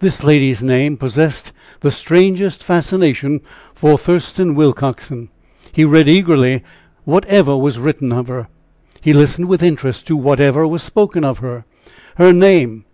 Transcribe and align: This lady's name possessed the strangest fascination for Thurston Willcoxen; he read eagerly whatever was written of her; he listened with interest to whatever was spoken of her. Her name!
This 0.00 0.22
lady's 0.22 0.62
name 0.62 0.98
possessed 0.98 1.50
the 1.80 1.90
strangest 1.90 2.62
fascination 2.62 3.40
for 3.74 3.96
Thurston 3.96 4.54
Willcoxen; 4.54 5.30
he 5.72 5.86
read 5.86 6.10
eagerly 6.10 6.62
whatever 7.04 7.56
was 7.56 7.78
written 7.78 8.12
of 8.12 8.28
her; 8.28 8.48
he 9.00 9.14
listened 9.14 9.48
with 9.48 9.62
interest 9.62 10.06
to 10.08 10.14
whatever 10.18 10.66
was 10.68 10.82
spoken 10.82 11.24
of 11.24 11.38
her. 11.38 11.64
Her 12.16 12.34
name! 12.34 12.84